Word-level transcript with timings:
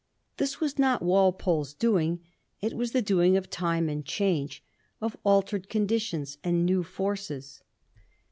This 0.37 0.59
was 0.59 0.79
not 0.79 1.03
Walpole's 1.03 1.75
doing; 1.75 2.21
it 2.59 2.73
was 2.73 2.91
the 2.91 3.03
doing 3.03 3.37
of 3.37 3.51
time 3.51 3.87
and 3.87 4.03
change, 4.03 4.63
of 4.99 5.15
altered 5.23 5.69
conditions 5.69 6.39
and 6.43 6.65
new 6.65 6.81
forces. 6.81 7.61